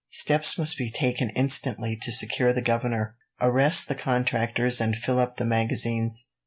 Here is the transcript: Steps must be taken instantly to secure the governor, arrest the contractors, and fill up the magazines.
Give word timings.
Steps 0.09 0.57
must 0.57 0.79
be 0.79 0.89
taken 0.89 1.29
instantly 1.35 1.95
to 1.95 2.11
secure 2.11 2.51
the 2.51 2.63
governor, 2.63 3.15
arrest 3.39 3.87
the 3.87 3.93
contractors, 3.93 4.81
and 4.81 4.97
fill 4.97 5.19
up 5.19 5.37
the 5.37 5.45
magazines. 5.45 6.31